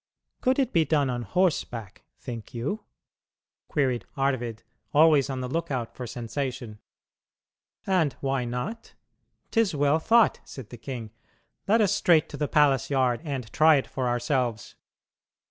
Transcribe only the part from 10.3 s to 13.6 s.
said the king. "Let us straight to the palace yard and